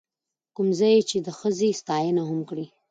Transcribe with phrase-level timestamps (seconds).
[0.55, 2.65] کوم ځاى يې چې د ښځې ستاينه هم کړې،،